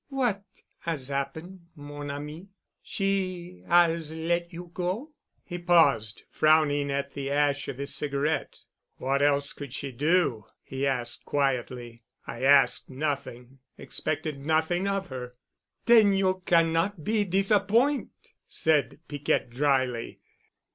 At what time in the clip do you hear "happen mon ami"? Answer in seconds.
1.09-2.47